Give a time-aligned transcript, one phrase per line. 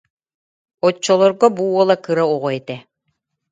[0.87, 2.77] Оччолорго бу уола кыра оҕо этэ